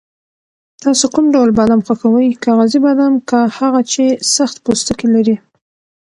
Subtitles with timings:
[0.83, 4.03] تاسو کوم ډول بادام خوښوئ، کاغذي بادام که هغه چې
[4.35, 5.35] سخت پوستکی لري؟